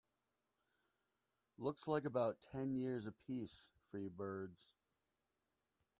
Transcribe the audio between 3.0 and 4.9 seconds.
a piece for you birds.